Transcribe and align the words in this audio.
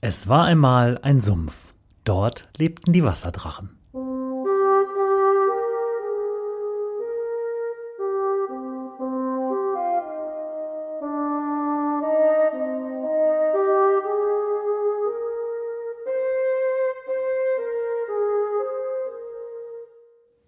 Es 0.00 0.28
war 0.28 0.44
einmal 0.44 0.98
ein 1.02 1.20
Sumpf. 1.20 1.54
Dort 2.04 2.48
lebten 2.56 2.92
die 2.92 3.02
Wasserdrachen. 3.02 3.70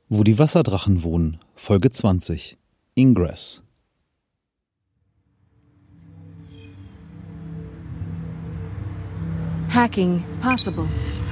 Wo 0.08 0.22
die 0.22 0.38
Wasserdrachen 0.38 1.02
wohnen, 1.02 1.40
Folge 1.56 1.90
20. 1.90 2.56
Ingress. 2.94 3.62
Hacking 9.80 10.20
possible. 10.42 10.86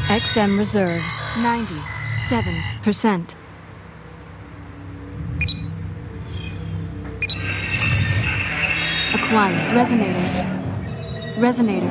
XM 0.09 0.57
reserves 0.57 1.21
97%. 1.37 3.37
Acquired 9.13 9.75
resonator. 9.75 10.47
Resonator. 11.39 11.91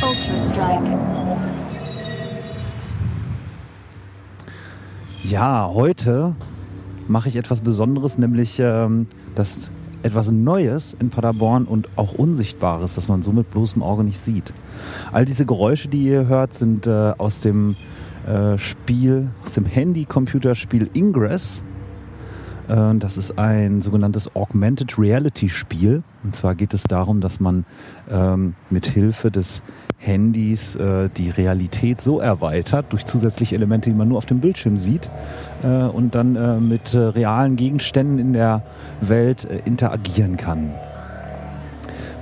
Ultra 0.00 0.38
Strike. 0.38 0.86
Ja, 5.24 5.70
heute 5.74 6.36
mache 7.08 7.28
ich 7.28 7.34
etwas 7.34 7.62
Besonderes, 7.62 8.16
nämlich 8.16 8.60
ähm, 8.60 9.08
das 9.34 9.72
etwas 10.02 10.30
Neues 10.30 10.96
in 10.98 11.10
Paderborn 11.10 11.64
und 11.64 11.88
auch 11.96 12.12
Unsichtbares, 12.12 12.96
was 12.96 13.08
man 13.08 13.22
so 13.22 13.32
mit 13.32 13.50
bloßem 13.50 13.82
Auge 13.82 14.04
nicht 14.04 14.20
sieht. 14.20 14.52
All 15.12 15.24
diese 15.24 15.46
Geräusche, 15.46 15.88
die 15.88 16.04
ihr 16.04 16.26
hört, 16.26 16.54
sind 16.54 16.86
äh, 16.86 17.12
aus 17.18 17.40
dem 17.40 17.76
äh, 18.26 18.58
Spiel, 18.58 19.28
aus 19.44 19.52
dem 19.52 19.64
Handy-Computerspiel 19.64 20.90
Ingress. 20.92 21.62
Äh, 22.68 22.94
das 22.98 23.16
ist 23.16 23.38
ein 23.38 23.82
sogenanntes 23.82 24.34
Augmented 24.34 24.98
Reality 24.98 25.48
Spiel. 25.48 26.02
Und 26.22 26.34
zwar 26.34 26.54
geht 26.54 26.74
es 26.74 26.84
darum, 26.84 27.20
dass 27.20 27.40
man 27.40 27.64
ähm, 28.10 28.54
mit 28.70 28.86
Hilfe 28.86 29.30
des 29.30 29.62
Handys 29.98 30.74
äh, 30.76 31.08
die 31.16 31.30
Realität 31.30 32.00
so 32.00 32.18
erweitert 32.18 32.86
durch 32.90 33.06
zusätzliche 33.06 33.54
Elemente, 33.54 33.90
die 33.90 33.96
man 33.96 34.08
nur 34.08 34.18
auf 34.18 34.26
dem 34.26 34.40
Bildschirm 34.40 34.76
sieht 34.76 35.08
äh, 35.62 35.68
und 35.68 36.14
dann 36.14 36.34
äh, 36.34 36.58
mit 36.58 36.92
äh, 36.94 36.98
realen 36.98 37.56
Gegenständen 37.56 38.18
in 38.18 38.32
der 38.32 38.62
Welt 39.00 39.44
äh, 39.44 39.60
interagieren 39.64 40.36
kann. 40.36 40.72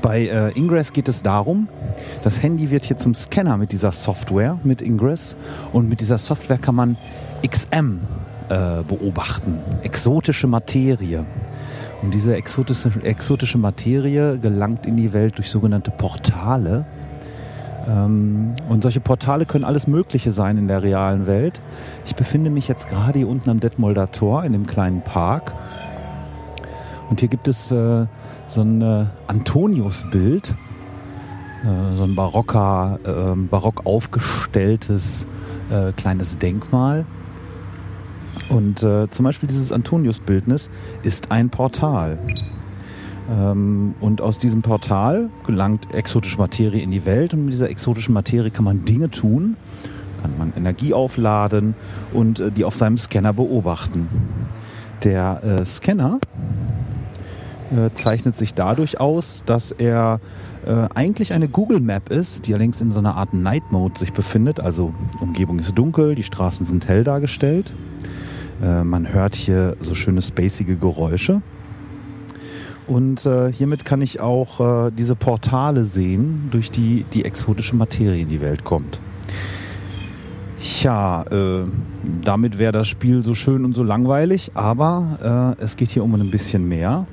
Bei 0.02 0.26
äh, 0.26 0.50
Ingress 0.58 0.92
geht 0.92 1.08
es 1.08 1.22
darum, 1.22 1.68
das 2.22 2.42
Handy 2.42 2.70
wird 2.70 2.84
hier 2.84 2.96
zum 2.96 3.14
Scanner 3.14 3.56
mit 3.56 3.72
dieser 3.72 3.92
Software, 3.92 4.58
mit 4.62 4.80
Ingress 4.82 5.36
und 5.72 5.88
mit 5.88 6.00
dieser 6.00 6.18
Software 6.18 6.58
kann 6.58 6.74
man 6.74 6.96
XM 7.46 8.00
beobachten, 8.50 9.60
exotische 9.84 10.48
Materie. 10.48 11.24
Und 12.02 12.14
diese 12.14 12.34
exotische, 12.34 12.90
exotische 13.02 13.58
Materie 13.58 14.38
gelangt 14.38 14.86
in 14.86 14.96
die 14.96 15.12
Welt 15.12 15.38
durch 15.38 15.50
sogenannte 15.50 15.90
Portale. 15.90 16.84
Ähm, 17.86 18.54
und 18.68 18.82
solche 18.82 19.00
Portale 19.00 19.44
können 19.44 19.64
alles 19.64 19.86
Mögliche 19.86 20.32
sein 20.32 20.56
in 20.56 20.68
der 20.68 20.82
realen 20.82 21.26
Welt. 21.26 21.60
Ich 22.06 22.14
befinde 22.14 22.50
mich 22.50 22.68
jetzt 22.68 22.88
gerade 22.88 23.18
hier 23.18 23.28
unten 23.28 23.50
am 23.50 23.60
Detmolder 23.60 24.10
Tor 24.10 24.44
in 24.44 24.52
dem 24.52 24.66
kleinen 24.66 25.02
Park. 25.02 25.54
Und 27.10 27.20
hier 27.20 27.28
gibt 27.28 27.48
es 27.48 27.70
äh, 27.70 28.06
so 28.46 28.62
ein 28.62 28.80
äh, 28.80 29.06
Antoniusbild, 29.26 30.54
äh, 31.64 31.96
so 31.96 32.04
ein 32.04 32.14
barocker, 32.14 32.98
äh, 33.04 33.36
barock 33.36 33.84
aufgestelltes 33.84 35.26
äh, 35.70 35.92
kleines 35.92 36.38
Denkmal. 36.38 37.04
Und 38.50 38.82
äh, 38.82 39.08
zum 39.10 39.24
Beispiel 39.24 39.48
dieses 39.48 39.70
Antoniusbildnis 39.70 40.70
ist 41.02 41.30
ein 41.30 41.50
Portal. 41.50 42.18
Ähm, 43.30 43.94
und 44.00 44.20
aus 44.20 44.38
diesem 44.38 44.62
Portal 44.62 45.30
gelangt 45.46 45.94
exotische 45.94 46.36
Materie 46.38 46.82
in 46.82 46.90
die 46.90 47.06
Welt 47.06 47.32
und 47.32 47.44
mit 47.44 47.52
dieser 47.52 47.70
exotischen 47.70 48.12
Materie 48.12 48.50
kann 48.50 48.64
man 48.64 48.84
Dinge 48.84 49.08
tun, 49.08 49.56
kann 50.20 50.36
man 50.36 50.52
Energie 50.56 50.92
aufladen 50.92 51.74
und 52.12 52.40
äh, 52.40 52.50
die 52.50 52.64
auf 52.64 52.74
seinem 52.74 52.98
Scanner 52.98 53.32
beobachten. 53.32 54.08
Der 55.04 55.42
äh, 55.44 55.64
Scanner 55.64 56.18
äh, 57.70 57.94
zeichnet 57.94 58.36
sich 58.36 58.54
dadurch 58.54 58.98
aus, 58.98 59.44
dass 59.46 59.70
er 59.70 60.20
äh, 60.66 60.88
eigentlich 60.94 61.32
eine 61.32 61.46
Google 61.46 61.78
Map 61.78 62.10
ist, 62.10 62.48
die 62.48 62.54
allerdings 62.54 62.80
in 62.80 62.90
so 62.90 62.98
einer 62.98 63.14
Art 63.14 63.32
Night 63.32 63.70
Mode 63.70 63.96
sich 63.96 64.12
befindet. 64.12 64.58
Also 64.58 64.92
Umgebung 65.20 65.60
ist 65.60 65.78
dunkel, 65.78 66.16
die 66.16 66.24
Straßen 66.24 66.66
sind 66.66 66.88
hell 66.88 67.04
dargestellt. 67.04 67.72
Äh, 68.62 68.84
man 68.84 69.12
hört 69.12 69.34
hier 69.34 69.76
so 69.80 69.94
schöne 69.94 70.22
spacige 70.22 70.76
Geräusche. 70.76 71.42
Und 72.86 73.24
äh, 73.24 73.52
hiermit 73.52 73.84
kann 73.84 74.02
ich 74.02 74.20
auch 74.20 74.86
äh, 74.86 74.90
diese 74.90 75.14
Portale 75.14 75.84
sehen, 75.84 76.48
durch 76.50 76.70
die 76.70 77.04
die 77.12 77.24
exotische 77.24 77.76
Materie 77.76 78.20
in 78.20 78.28
die 78.28 78.40
Welt 78.40 78.64
kommt. 78.64 78.98
Tja, 80.58 81.22
äh, 81.30 81.64
damit 82.24 82.58
wäre 82.58 82.72
das 82.72 82.88
Spiel 82.88 83.22
so 83.22 83.34
schön 83.34 83.64
und 83.64 83.74
so 83.74 83.82
langweilig, 83.82 84.50
aber 84.54 85.56
äh, 85.58 85.62
es 85.62 85.76
geht 85.76 85.90
hier 85.90 86.04
um 86.04 86.14
ein 86.14 86.30
bisschen 86.30 86.68
mehr. 86.68 87.06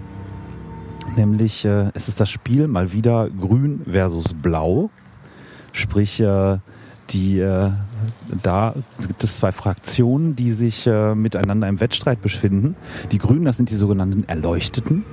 Nämlich, 1.15 1.63
äh, 1.63 1.91
es 1.93 2.07
ist 2.07 2.19
das 2.19 2.29
Spiel 2.29 2.67
mal 2.67 2.91
wieder 2.91 3.29
grün 3.29 3.81
versus 3.89 4.33
blau. 4.33 4.89
Sprich, 5.71 6.19
äh, 6.19 6.57
die, 7.11 7.39
da 8.43 8.73
gibt 8.99 9.23
es 9.23 9.37
zwei 9.37 9.51
Fraktionen, 9.51 10.35
die 10.35 10.51
sich 10.51 10.85
miteinander 11.15 11.67
im 11.67 11.79
Wettstreit 11.79 12.21
befinden. 12.21 12.75
Die 13.11 13.17
Grünen, 13.17 13.45
das 13.45 13.57
sind 13.57 13.69
die 13.69 13.75
sogenannten 13.75 14.23
Erleuchteten. 14.27 15.05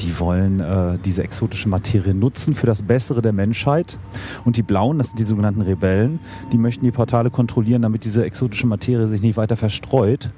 Die 0.00 0.18
wollen 0.20 0.60
äh, 0.60 0.96
diese 1.04 1.22
exotische 1.24 1.68
Materie 1.68 2.14
nutzen 2.14 2.54
für 2.54 2.66
das 2.66 2.82
Bessere 2.82 3.20
der 3.22 3.32
Menschheit. 3.32 3.98
Und 4.44 4.56
die 4.56 4.62
Blauen, 4.62 4.98
das 4.98 5.08
sind 5.08 5.18
die 5.18 5.24
sogenannten 5.24 5.62
Rebellen, 5.62 6.20
die 6.52 6.58
möchten 6.58 6.84
die 6.84 6.92
Portale 6.92 7.30
kontrollieren, 7.30 7.82
damit 7.82 8.04
diese 8.04 8.24
exotische 8.24 8.66
Materie 8.66 9.06
sich 9.06 9.22
nicht 9.22 9.36
weiter 9.36 9.56
verstreut. 9.56 10.30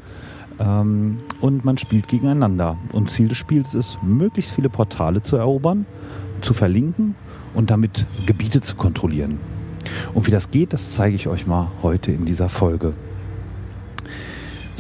Ähm, 0.59 1.19
und 1.41 1.65
man 1.65 1.77
spielt 1.77 2.09
gegeneinander. 2.09 2.78
Und 2.92 3.10
Ziel 3.10 3.28
des 3.28 3.38
Spiels 3.38 3.75
ist, 3.75 4.03
möglichst 4.03 4.53
viele 4.53 4.71
Portale 4.71 5.22
zu 5.22 5.37
erobern, 5.37 5.84
zu 6.41 6.54
verlinken 6.54 7.15
und 7.53 7.71
damit 7.71 8.06
Gebiete 8.27 8.60
zu 8.62 8.77
kontrollieren. 8.77 9.41
Und 10.15 10.27
wie 10.27 10.31
das 10.31 10.51
geht, 10.51 10.73
das 10.73 10.93
zeige 10.93 11.17
ich 11.17 11.29
euch 11.29 11.47
mal 11.47 11.69
heute 11.83 12.13
in 12.13 12.25
dieser 12.25 12.49
Folge. 12.49 12.95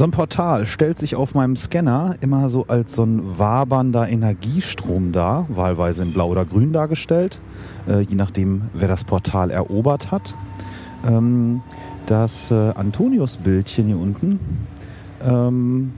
So 0.00 0.04
ein 0.04 0.12
Portal 0.12 0.64
stellt 0.64 0.98
sich 0.98 1.14
auf 1.14 1.34
meinem 1.34 1.56
Scanner 1.56 2.14
immer 2.22 2.48
so 2.48 2.64
als 2.68 2.94
so 2.94 3.04
ein 3.04 3.38
wabernder 3.38 4.08
Energiestrom 4.08 5.12
dar, 5.12 5.44
wahlweise 5.50 6.02
in 6.02 6.12
blau 6.14 6.28
oder 6.30 6.46
grün 6.46 6.72
dargestellt, 6.72 7.38
äh, 7.86 8.00
je 8.00 8.14
nachdem, 8.14 8.62
wer 8.72 8.88
das 8.88 9.04
Portal 9.04 9.50
erobert 9.50 10.10
hat. 10.10 10.34
Ähm, 11.06 11.60
das 12.06 12.50
äh, 12.50 12.54
Antonius-Bildchen 12.54 13.88
hier 13.88 13.98
unten, 13.98 14.40
ähm, 15.22 15.92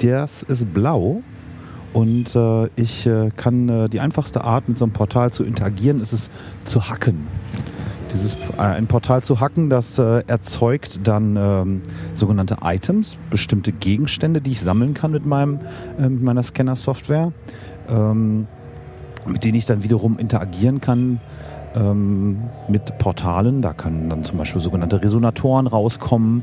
das 0.00 0.42
ist 0.44 0.72
blau 0.72 1.22
und 1.92 2.34
äh, 2.34 2.68
ich 2.76 3.06
äh, 3.06 3.28
kann 3.36 3.68
äh, 3.68 3.88
die 3.90 4.00
einfachste 4.00 4.44
Art 4.44 4.66
mit 4.66 4.78
so 4.78 4.86
einem 4.86 4.94
Portal 4.94 5.30
zu 5.30 5.44
interagieren, 5.44 6.00
ist 6.00 6.14
es 6.14 6.30
zu 6.64 6.88
hacken 6.88 7.26
dieses 8.12 8.34
äh, 8.34 8.60
ein 8.60 8.86
Portal 8.86 9.22
zu 9.22 9.40
hacken, 9.40 9.70
das 9.70 9.98
äh, 9.98 10.22
erzeugt 10.26 11.06
dann 11.06 11.36
ähm, 11.36 11.82
sogenannte 12.14 12.58
Items, 12.62 13.18
bestimmte 13.30 13.72
Gegenstände, 13.72 14.40
die 14.40 14.52
ich 14.52 14.60
sammeln 14.60 14.94
kann 14.94 15.10
mit 15.10 15.26
meinem 15.26 15.60
äh, 15.98 16.08
mit 16.08 16.22
meiner 16.22 16.42
Scanner-Software, 16.42 17.32
ähm, 17.88 18.46
mit 19.26 19.44
denen 19.44 19.54
ich 19.54 19.66
dann 19.66 19.82
wiederum 19.82 20.18
interagieren 20.18 20.80
kann 20.80 21.20
ähm, 21.74 22.42
mit 22.68 22.98
Portalen. 22.98 23.62
Da 23.62 23.72
können 23.72 24.10
dann 24.10 24.24
zum 24.24 24.38
Beispiel 24.38 24.60
sogenannte 24.60 25.02
Resonatoren 25.02 25.66
rauskommen. 25.66 26.42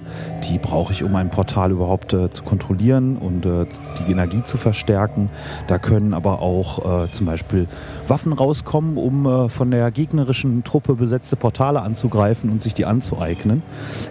Die 0.49 0.57
brauche 0.57 0.93
ich, 0.93 1.03
um 1.03 1.15
ein 1.15 1.29
Portal 1.29 1.71
überhaupt 1.71 2.13
äh, 2.13 2.29
zu 2.29 2.43
kontrollieren 2.43 3.17
und 3.17 3.45
äh, 3.45 3.65
die 3.99 4.11
Energie 4.11 4.43
zu 4.43 4.57
verstärken. 4.57 5.29
Da 5.67 5.79
können 5.79 6.13
aber 6.13 6.41
auch 6.41 7.03
äh, 7.03 7.11
zum 7.11 7.25
Beispiel 7.25 7.67
Waffen 8.07 8.33
rauskommen, 8.33 8.97
um 8.97 9.25
äh, 9.25 9.49
von 9.49 9.71
der 9.71 9.91
gegnerischen 9.91 10.63
Truppe 10.63 10.95
besetzte 10.95 11.35
Portale 11.35 11.81
anzugreifen 11.81 12.49
und 12.49 12.61
sich 12.61 12.73
die 12.73 12.85
anzueignen. 12.85 13.61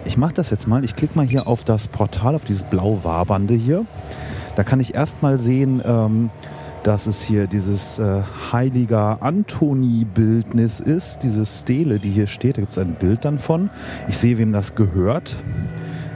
Ich 0.05 0.17
mache 0.17 0.33
das 0.33 0.49
jetzt 0.49 0.67
mal. 0.67 0.83
Ich 0.83 0.95
klicke 0.95 1.15
mal 1.15 1.25
hier 1.25 1.47
auf 1.47 1.63
das 1.63 1.87
Portal, 1.87 2.35
auf 2.35 2.45
dieses 2.45 2.63
blau 2.63 2.99
wabernde 3.03 3.53
hier. 3.53 3.85
Da 4.55 4.63
kann 4.63 4.79
ich 4.79 4.93
erstmal 4.93 5.37
sehen, 5.37 5.81
ähm, 5.85 6.29
dass 6.83 7.07
es 7.07 7.21
hier 7.21 7.47
dieses 7.47 7.99
äh, 7.99 8.21
heiliger 8.51 9.21
Antoni-Bildnis 9.21 10.79
ist, 10.79 11.23
diese 11.23 11.45
Stele, 11.45 11.99
die 11.99 12.09
hier 12.09 12.27
steht. 12.27 12.57
Da 12.57 12.61
gibt 12.61 12.73
es 12.73 12.77
ein 12.77 12.95
Bild 12.95 13.25
dann 13.25 13.39
von. 13.39 13.69
Ich 14.07 14.17
sehe, 14.17 14.37
wem 14.37 14.51
das 14.51 14.75
gehört, 14.75 15.35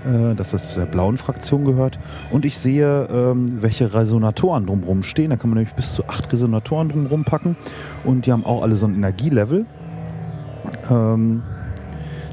äh, 0.05 0.35
dass 0.35 0.51
das 0.51 0.69
zu 0.69 0.79
der 0.79 0.85
blauen 0.85 1.17
Fraktion 1.17 1.65
gehört. 1.65 1.99
Und 2.31 2.45
ich 2.45 2.57
sehe, 2.57 3.07
ähm, 3.11 3.61
welche 3.61 3.93
Resonatoren 3.93 4.65
drumherum 4.65 5.03
stehen. 5.03 5.31
Da 5.31 5.35
kann 5.35 5.49
man 5.49 5.59
nämlich 5.59 5.75
bis 5.75 5.93
zu 5.93 6.05
acht 6.07 6.31
Resonatoren 6.31 6.89
drumherum 6.89 7.25
packen. 7.25 7.55
Und 8.03 8.25
die 8.25 8.31
haben 8.31 8.45
auch 8.45 8.63
alle 8.63 8.75
so 8.75 8.85
ein 8.85 8.95
Energielevel. 8.95 9.65
Ähm, 10.89 11.43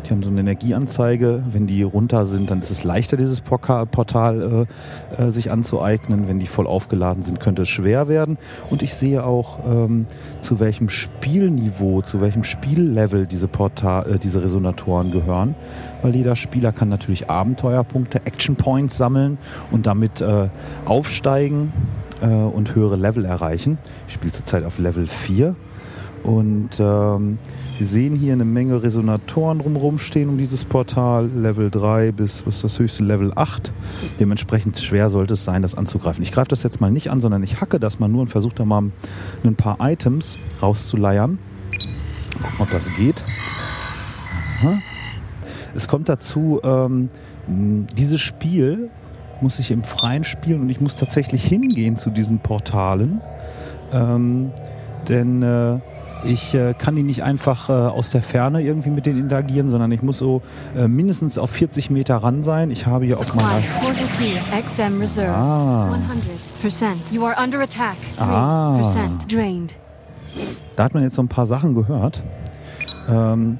die 0.07 0.11
haben 0.11 0.23
so 0.23 0.29
eine 0.29 0.41
Energieanzeige. 0.41 1.43
Wenn 1.53 1.67
die 1.67 1.83
runter 1.83 2.27
sind, 2.27 2.51
dann 2.51 2.61
ist 2.61 2.71
es 2.71 2.85
leichter, 2.85 3.17
dieses 3.17 3.41
Portal 3.41 4.67
äh, 5.19 5.23
äh, 5.23 5.31
sich 5.31 5.51
anzueignen. 5.51 6.29
Wenn 6.29 6.39
die 6.39 6.47
voll 6.47 6.67
aufgeladen 6.67 7.23
sind, 7.23 7.41
könnte 7.41 7.63
es 7.63 7.69
schwer 7.69 8.09
werden. 8.09 8.39
Und 8.71 8.83
ich 8.83 8.95
sehe 8.95 9.25
auch, 9.25 9.59
ähm, 9.67 10.07
zu 10.41 10.61
welchem 10.61 10.89
Spielniveau, 10.89 12.03
zu 12.03 12.21
welchem 12.21 12.45
Spiellevel 12.45 13.27
diese, 13.27 13.49
Portal, 13.49 14.15
äh, 14.15 14.19
diese 14.19 14.43
Resonatoren 14.43 15.11
gehören. 15.11 15.55
Weil 16.03 16.17
jeder 16.17 16.37
Spieler 16.37 16.73
kann 16.73 16.89
natürlich 16.89 17.29
Abenteuerpunkte, 17.29 18.23
Action 18.25 18.57
Points 18.57 18.97
sammeln 18.97 19.39
und 19.71 19.87
damit 19.87 20.21
äh, 20.21 20.49
aufsteigen 20.85 21.73
äh, 22.23 22.27
und 22.27 22.75
höhere 22.75 22.97
Level 22.97 23.25
erreichen. 23.25 23.79
Ich 24.09 24.15
spiele 24.15 24.33
zurzeit 24.33 24.65
auf 24.65 24.79
Level 24.79 25.07
4. 25.07 25.55
Und 26.23 26.79
ähm, 26.81 27.39
wir 27.81 27.87
sehen 27.87 28.15
hier 28.15 28.35
eine 28.35 28.45
Menge 28.45 28.83
Resonatoren 28.83 29.61
drumherum 29.61 29.99
stehen 29.99 30.29
um 30.29 30.37
dieses 30.37 30.67
Portal. 30.67 31.31
Level 31.35 31.71
3 31.71 32.13
bis 32.13 32.47
was 32.47 32.57
ist 32.57 32.65
das 32.65 32.79
höchste 32.79 33.05
Level 33.05 33.33
8. 33.35 33.73
Dementsprechend 34.21 34.79
schwer 34.79 35.09
sollte 35.09 35.33
es 35.33 35.47
sein, 35.47 35.63
das 35.63 35.75
anzugreifen. 35.75 36.23
Ich 36.23 36.31
greife 36.31 36.49
das 36.49 36.63
jetzt 36.63 36.83
mal 36.83 36.91
nicht 36.91 37.09
an, 37.09 37.23
sondern 37.23 37.43
ich 37.43 37.63
hacke 37.63 37.81
das 37.81 37.99
mal 37.99 38.09
nur 38.09 38.21
und 38.21 38.29
versuche 38.29 38.55
da 38.55 38.67
mal 38.67 38.91
ein 39.45 39.57
paar 39.57 39.79
Items 39.81 40.39
rauszuleiern. 40.61 41.39
Gucken, 42.43 42.59
ob 42.59 42.71
das 42.71 42.93
geht. 42.93 43.25
Aha. 44.61 44.79
Es 45.75 45.89
kommt 45.89 46.11
dazu, 46.11 46.61
ähm, 46.63 47.09
dieses 47.47 48.21
Spiel 48.21 48.91
muss 49.41 49.59
ich 49.59 49.71
im 49.71 49.83
Freien 49.83 50.25
spielen 50.25 50.61
und 50.61 50.69
ich 50.69 50.83
muss 50.83 50.97
tatsächlich 50.97 51.43
hingehen 51.43 51.97
zu 51.97 52.11
diesen 52.11 52.41
Portalen. 52.41 53.23
Ähm, 53.91 54.51
denn 55.09 55.43
äh, 55.43 55.79
ich 56.25 56.55
äh, 56.55 56.75
kann 56.75 56.97
die 56.97 57.03
nicht 57.03 57.23
einfach 57.23 57.69
äh, 57.69 57.73
aus 57.73 58.11
der 58.11 58.23
Ferne 58.23 58.63
irgendwie 58.63 58.91
mit 58.91 59.07
denen 59.07 59.21
interagieren, 59.21 59.69
sondern 59.69 59.91
ich 59.93 60.03
muss 60.03 60.19
so 60.19 60.43
äh, 60.77 60.89
mindestens 60.89 61.39
auf 61.39 61.51
40 61.51 61.91
Meter 61.91 62.17
ran 62.17 62.43
sein. 62.43 62.71
Ich 62.71 62.87
habe 62.87 63.05
hier 63.07 63.19
auf 63.19 63.35
meiner... 63.35 63.61
XM 64.65 65.01
reserves. 65.01 65.35
Ah. 65.35 65.89
100%. 66.63 67.13
You 67.13 67.25
are 67.25 67.37
under 67.43 67.61
attack. 67.61 67.97
3% 68.19 68.21
Ah. 68.21 68.79
drained. 69.29 69.75
Da 70.77 70.85
hat 70.85 70.95
man 70.95 71.03
jetzt 71.03 71.17
so 71.17 71.23
ein 71.23 71.29
paar 71.29 71.47
Sachen 71.47 71.75
gehört. 71.75 72.23
Ähm, 73.09 73.59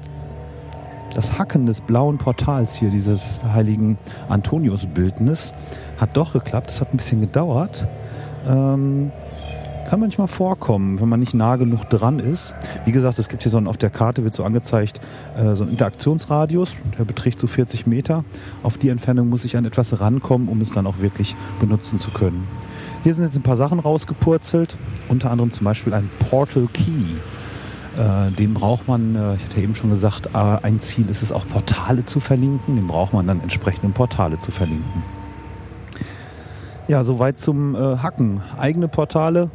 das 1.13 1.37
Hacken 1.37 1.65
des 1.65 1.81
blauen 1.81 2.17
Portals 2.17 2.75
hier, 2.75 2.89
dieses 2.89 3.39
heiligen 3.43 3.97
Antonius-Bildnis, 4.29 5.53
hat 5.99 6.15
doch 6.15 6.33
geklappt. 6.33 6.69
Es 6.71 6.79
hat 6.79 6.93
ein 6.93 6.97
bisschen 6.97 7.21
gedauert. 7.21 7.85
Ähm, 8.47 9.11
kann 9.91 9.99
manchmal 9.99 10.29
vorkommen, 10.29 11.01
wenn 11.01 11.09
man 11.09 11.19
nicht 11.19 11.33
nah 11.33 11.57
genug 11.57 11.89
dran 11.89 12.19
ist. 12.19 12.55
Wie 12.85 12.93
gesagt, 12.93 13.19
es 13.19 13.27
gibt 13.27 13.43
hier 13.43 13.49
so 13.49 13.57
ein, 13.57 13.67
auf 13.67 13.75
der 13.75 13.89
Karte 13.89 14.23
wird 14.23 14.33
so 14.33 14.45
angezeigt, 14.45 15.01
äh, 15.35 15.53
so 15.53 15.65
ein 15.65 15.69
Interaktionsradius, 15.69 16.77
der 16.97 17.03
beträgt 17.03 17.41
so 17.41 17.45
40 17.45 17.87
Meter. 17.87 18.23
Auf 18.63 18.77
die 18.77 18.87
Entfernung 18.87 19.27
muss 19.27 19.43
ich 19.43 19.57
an 19.57 19.65
etwas 19.65 19.99
rankommen, 19.99 20.47
um 20.47 20.61
es 20.61 20.71
dann 20.71 20.87
auch 20.87 20.99
wirklich 20.99 21.35
benutzen 21.59 21.99
zu 21.99 22.09
können. 22.09 22.47
Hier 23.03 23.13
sind 23.13 23.25
jetzt 23.25 23.35
ein 23.35 23.41
paar 23.41 23.57
Sachen 23.57 23.81
rausgepurzelt, 23.81 24.77
unter 25.09 25.29
anderem 25.29 25.51
zum 25.51 25.65
Beispiel 25.65 25.93
ein 25.93 26.09
Portal 26.19 26.69
Key. 26.71 27.17
Äh, 27.97 28.31
den 28.31 28.53
braucht 28.53 28.87
man, 28.87 29.15
äh, 29.15 29.35
ich 29.35 29.43
hatte 29.43 29.59
eben 29.59 29.75
schon 29.75 29.89
gesagt, 29.89 30.27
äh, 30.27 30.37
ein 30.37 30.79
Ziel 30.79 31.09
ist 31.09 31.21
es 31.21 31.33
auch 31.33 31.45
Portale 31.45 32.05
zu 32.05 32.21
verlinken. 32.21 32.77
Den 32.77 32.87
braucht 32.87 33.11
man 33.11 33.27
dann 33.27 33.41
entsprechend, 33.41 33.83
um 33.83 33.91
Portale 33.91 34.39
zu 34.39 34.51
verlinken. 34.51 35.03
Ja, 36.87 37.03
soweit 37.03 37.37
zum 37.37 37.75
äh, 37.75 37.97
Hacken. 37.97 38.41
Eigene 38.57 38.87
Portale 38.87 39.49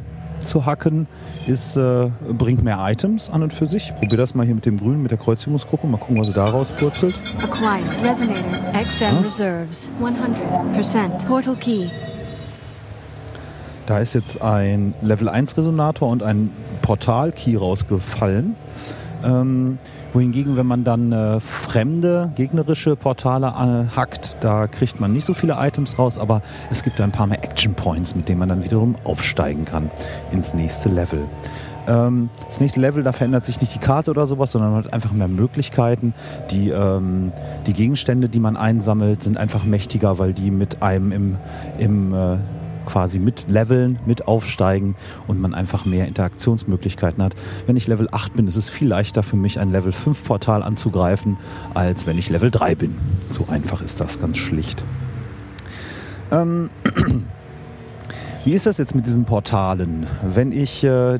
zu 0.47 0.65
hacken 0.65 1.07
ist, 1.45 1.77
äh, 1.77 2.09
bringt 2.29 2.63
mehr 2.63 2.79
Items 2.81 3.29
an 3.29 3.43
und 3.43 3.53
für 3.53 3.67
sich. 3.67 3.93
Probier 3.95 4.17
das 4.17 4.33
mal 4.35 4.45
hier 4.45 4.55
mit 4.55 4.65
dem 4.65 4.77
Grünen, 4.77 5.01
mit 5.01 5.11
der 5.11 5.17
Kreuzigungsgruppe. 5.17 5.87
Mal 5.87 5.97
gucken, 5.97 6.19
was 6.19 6.27
sie 6.27 6.33
da 6.33 6.45
rauspurzelt. 6.45 7.19
Acquired. 7.41 7.83
Resonator. 8.03 8.43
XM 8.83 9.23
reserves. 9.23 9.89
100%. 10.01 11.27
Portal 11.27 11.55
key. 11.55 11.87
Da 13.85 13.99
ist 13.99 14.13
jetzt 14.13 14.41
ein 14.41 14.93
Level 15.01 15.29
1 15.29 15.55
Resonator 15.57 16.09
und 16.09 16.21
ein 16.21 16.51
Portal-Key 16.81 17.55
rausgefallen. 17.55 18.57
Ähm, 19.23 19.77
wohingegen, 20.13 20.57
wenn 20.57 20.65
man 20.65 20.83
dann 20.83 21.11
äh, 21.11 21.39
fremde, 21.39 22.31
gegnerische 22.35 22.95
Portale 22.95 23.47
äh, 23.47 23.95
hackt, 23.95 24.37
da 24.41 24.67
kriegt 24.67 24.99
man 24.99 25.13
nicht 25.13 25.25
so 25.25 25.33
viele 25.33 25.55
Items 25.59 25.97
raus, 25.99 26.17
aber 26.17 26.41
es 26.69 26.83
gibt 26.83 26.99
ein 27.01 27.11
paar 27.11 27.27
mehr 27.27 27.43
Action 27.43 27.73
Points, 27.73 28.15
mit 28.15 28.29
denen 28.29 28.39
man 28.39 28.49
dann 28.49 28.63
wiederum 28.63 28.95
aufsteigen 29.03 29.65
kann 29.65 29.89
ins 30.31 30.53
nächste 30.53 30.89
Level. 30.89 31.27
Ähm, 31.87 32.29
das 32.45 32.59
nächste 32.59 32.79
Level, 32.79 33.03
da 33.03 33.11
verändert 33.13 33.45
sich 33.45 33.61
nicht 33.61 33.73
die 33.73 33.79
Karte 33.79 34.11
oder 34.11 34.27
sowas, 34.27 34.51
sondern 34.51 34.71
man 34.71 34.83
hat 34.83 34.93
einfach 34.93 35.11
mehr 35.11 35.27
Möglichkeiten. 35.27 36.13
Die, 36.51 36.69
ähm, 36.69 37.31
die 37.65 37.73
Gegenstände, 37.73 38.29
die 38.29 38.39
man 38.39 38.57
einsammelt, 38.57 39.23
sind 39.23 39.37
einfach 39.37 39.63
mächtiger, 39.63 40.19
weil 40.19 40.33
die 40.33 40.51
mit 40.51 40.83
einem 40.83 41.11
im, 41.11 41.37
im 41.77 42.13
äh, 42.13 42.37
quasi 42.87 43.19
mit 43.19 43.45
Leveln, 43.47 43.99
mit 44.05 44.27
aufsteigen 44.27 44.95
und 45.27 45.39
man 45.39 45.53
einfach 45.53 45.85
mehr 45.85 46.07
Interaktionsmöglichkeiten 46.07 47.21
hat. 47.21 47.35
Wenn 47.67 47.75
ich 47.77 47.87
Level 47.87 48.07
8 48.11 48.33
bin, 48.33 48.47
ist 48.47 48.55
es 48.55 48.69
viel 48.69 48.87
leichter 48.87 49.21
für 49.21 49.35
mich, 49.35 49.59
ein 49.59 49.71
Level 49.71 49.91
5 49.91 50.23
Portal 50.23 50.63
anzugreifen, 50.63 51.37
als 51.73 52.07
wenn 52.07 52.17
ich 52.17 52.29
Level 52.29 52.49
3 52.49 52.75
bin. 52.75 52.95
So 53.29 53.45
einfach 53.49 53.81
ist 53.81 53.99
das 53.99 54.19
ganz 54.19 54.37
schlicht. 54.37 54.83
Ähm, 56.31 56.69
wie 58.45 58.53
ist 58.53 58.65
das 58.65 58.77
jetzt 58.77 58.95
mit 58.95 59.05
diesen 59.05 59.25
Portalen? 59.25 60.07
Wenn 60.23 60.51
ich 60.51 60.83
äh, 60.83 61.19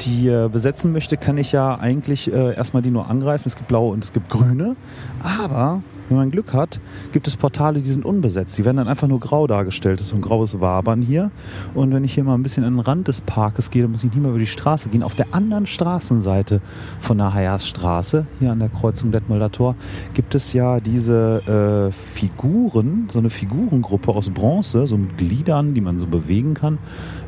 die 0.00 0.28
äh, 0.28 0.48
besetzen 0.48 0.92
möchte, 0.92 1.16
kann 1.16 1.38
ich 1.38 1.52
ja 1.52 1.78
eigentlich 1.78 2.32
äh, 2.32 2.54
erstmal 2.54 2.82
die 2.82 2.90
nur 2.90 3.08
angreifen. 3.08 3.44
Es 3.46 3.56
gibt 3.56 3.68
blaue 3.68 3.92
und 3.92 4.04
es 4.04 4.12
gibt 4.12 4.28
grüne. 4.28 4.76
Aber 5.22 5.82
wenn 6.08 6.16
man 6.16 6.30
Glück 6.30 6.52
hat, 6.52 6.80
gibt 7.12 7.26
es 7.26 7.36
Portale, 7.36 7.80
die 7.80 7.90
sind 7.90 8.04
unbesetzt. 8.04 8.56
Die 8.58 8.64
werden 8.64 8.76
dann 8.76 8.88
einfach 8.88 9.08
nur 9.08 9.20
grau 9.20 9.46
dargestellt. 9.46 9.98
Das 9.98 10.06
ist 10.06 10.10
so 10.10 10.16
ein 10.16 10.22
graues 10.22 10.60
Wabern 10.60 11.02
hier. 11.02 11.30
Und 11.74 11.92
wenn 11.92 12.04
ich 12.04 12.14
hier 12.14 12.24
mal 12.24 12.34
ein 12.34 12.42
bisschen 12.42 12.64
an 12.64 12.74
den 12.74 12.80
Rand 12.80 13.08
des 13.08 13.20
Parkes 13.20 13.70
gehe, 13.70 13.82
dann 13.82 13.92
muss 13.92 14.04
ich 14.04 14.10
nicht 14.10 14.20
mehr 14.20 14.30
über 14.30 14.38
die 14.38 14.46
Straße 14.46 14.88
gehen. 14.88 15.02
Auf 15.02 15.14
der 15.14 15.26
anderen 15.32 15.66
Straßenseite 15.66 16.60
von 17.00 17.18
der 17.18 17.34
Hayasstraße, 17.34 18.26
hier 18.38 18.52
an 18.52 18.58
der 18.58 18.68
Kreuzung 18.68 19.12
Detmolder 19.12 19.50
Tor, 19.50 19.76
gibt 20.14 20.34
es 20.34 20.52
ja 20.52 20.80
diese 20.80 21.90
äh, 21.90 21.92
Figuren, 21.92 23.08
so 23.12 23.18
eine 23.18 23.30
Figurengruppe 23.30 24.12
aus 24.12 24.30
Bronze, 24.30 24.86
so 24.86 24.96
mit 24.96 25.16
Gliedern, 25.18 25.74
die 25.74 25.80
man 25.80 25.98
so 25.98 26.06
bewegen 26.06 26.54
kann. 26.54 26.78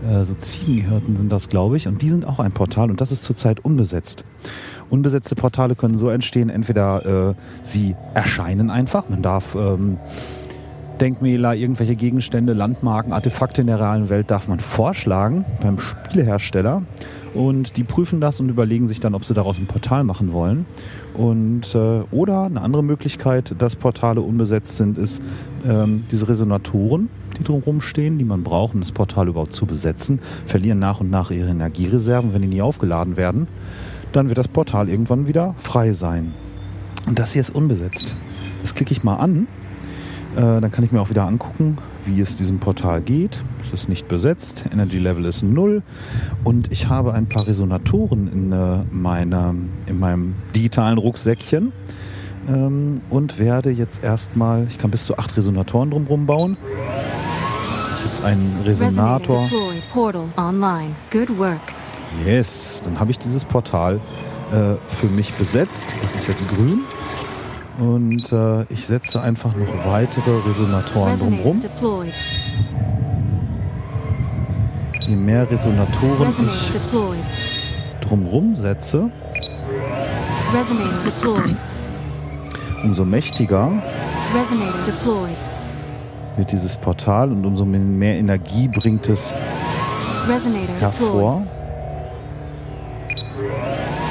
Äh, 0.09 0.25
so 0.25 0.35
Ziegenhirten 0.35 1.17
sind 1.17 1.33
das, 1.33 1.49
glaube 1.49 1.77
ich. 1.77 1.89
Und 1.89 2.03
die 2.03 2.09
sind 2.09 2.27
auch 2.27 2.39
ein 2.39 2.53
Portal 2.53 2.91
und 2.91 3.01
das 3.01 3.13
ist 3.13 3.25
zurzeit 3.25 3.65
unbesetzt. 3.65 4.25
Unbesetzte 4.90 5.35
Portale 5.35 5.75
können 5.75 5.99
so 5.99 6.08
entstehen, 6.08 6.50
entweder 6.50 7.31
äh, 7.31 7.35
sie 7.62 7.95
erscheinen 8.14 8.71
einfach, 8.71 9.09
man 9.09 9.23
darf 9.23 9.54
ähm, 9.54 9.99
Denkmäler, 10.99 11.54
irgendwelche 11.54 11.97
Gegenstände, 11.97 12.52
Landmarken, 12.52 13.12
Artefakte 13.12 13.61
in 13.61 13.68
der 13.68 13.78
realen 13.78 14.09
Welt 14.09 14.30
darf 14.30 14.49
man 14.49 14.61
vorschlagen 14.61 15.45
beim 15.62 15.78
Spielehersteller. 15.78 16.83
Und 17.35 17.76
die 17.76 17.85
prüfen 17.85 18.21
das 18.21 18.40
und 18.40 18.49
überlegen 18.49 18.88
sich 18.88 19.00
dann, 19.00 19.14
ob 19.14 19.25
sie 19.25 19.35
daraus 19.35 19.59
ein 19.59 19.66
Portal 19.66 20.02
machen 20.02 20.33
wollen. 20.33 20.66
Und, 21.14 21.75
äh, 21.75 22.00
oder 22.11 22.45
eine 22.45 22.61
andere 22.61 22.83
Möglichkeit, 22.83 23.54
dass 23.59 23.76
Portale 23.76 24.21
unbesetzt 24.21 24.76
sind, 24.76 24.99
ist 24.99 25.23
ähm, 25.68 26.04
diese 26.11 26.28
Resonatoren, 26.28 27.09
die 27.38 27.45
drumherum 27.45 27.80
stehen, 27.80 28.18
die 28.18 28.25
man 28.25 28.42
braucht, 28.42 28.75
um 28.75 28.80
das 28.80 28.92
Portal 28.92 29.28
überhaupt 29.28 29.52
zu 29.52 29.66
besetzen, 29.66 30.21
verlieren 30.47 30.78
nach 30.78 31.00
und 31.00 31.11
nach 31.11 31.30
ihre 31.30 31.50
Energiereserven, 31.50 32.35
wenn 32.35 32.42
die 32.42 32.49
nie 32.49 32.62
aufgeladen 32.62 33.16
werden 33.16 33.47
dann 34.12 34.29
wird 34.29 34.38
das 34.38 34.49
Portal 34.49 34.88
irgendwann 34.88 35.27
wieder 35.27 35.55
frei 35.59 35.93
sein. 35.93 36.35
Und 37.07 37.19
das 37.19 37.33
hier 37.33 37.41
ist 37.41 37.55
unbesetzt. 37.55 38.15
Das 38.62 38.75
klicke 38.75 38.93
ich 38.93 39.05
mal 39.05 39.17
an. 39.17 39.47
Äh, 40.37 40.61
dann 40.61 40.71
kann 40.71 40.85
ich 40.85 40.93
mir 40.93 41.00
auch 41.00 41.11
wieder 41.11 41.25
angucken, 41.27 41.79
wie 42.05 42.21
es 42.21 42.37
diesem 42.37 42.59
Portal 42.59 43.00
geht. 43.00 43.41
Es 43.65 43.73
ist 43.73 43.88
nicht 43.88 44.09
besetzt. 44.09 44.65
Energy 44.73 44.99
Level 44.99 45.25
ist 45.25 45.43
0. 45.43 45.83
Und 46.45 46.73
ich 46.73 46.88
habe 46.88 47.15
ein 47.15 47.29
paar 47.29 47.47
Resonatoren 47.47 48.31
in, 48.33 48.53
äh, 48.53 48.85
meiner, 48.91 49.55
in 49.87 49.99
meinem 49.99 50.35
digitalen 50.55 50.99
Rucksäckchen. 50.99 51.73
Ähm, 52.49 53.00
und 53.11 53.38
werde 53.38 53.71
jetzt 53.71 54.03
erstmal, 54.03 54.67
ich 54.69 54.79
kann 54.79 54.91
bis 54.91 55.05
zu 55.07 55.19
acht 55.19 55.37
Resonatoren 55.37 55.91
drumherum 55.91 56.27
bauen. 56.27 56.57
Jetzt 58.05 58.25
einen 58.25 58.61
Resonator 58.65 59.45
Resonator. 59.45 59.49
Yes, 62.25 62.81
dann 62.85 62.99
habe 62.99 63.11
ich 63.11 63.19
dieses 63.19 63.45
Portal 63.45 64.00
äh, 64.53 64.75
für 64.88 65.09
mich 65.09 65.35
besetzt. 65.35 65.97
Das 66.03 66.15
ist 66.15 66.27
jetzt 66.27 66.47
grün. 66.49 66.81
Und 67.79 68.33
äh, 68.33 68.62
ich 68.73 68.87
setze 68.87 69.21
einfach 69.21 69.55
noch 69.55 69.87
weitere 69.87 70.31
Resonatoren 70.47 71.12
Resonator 71.12 71.17
drumherum. 71.17 71.61
Je 75.07 75.17
mehr 75.17 75.49
Resonatoren 75.49 76.27
Resonator 76.27 77.15
ich 77.15 78.07
drumherum 78.09 78.57
setze, 78.57 79.11
umso 82.83 83.05
mächtiger 83.05 83.73
wird 86.37 86.53
dieses 86.53 86.77
Portal 86.77 87.33
und 87.33 87.45
umso 87.45 87.65
mehr 87.65 88.17
Energie 88.17 88.69
bringt 88.69 89.09
es 89.09 89.35
hervor. 90.79 91.47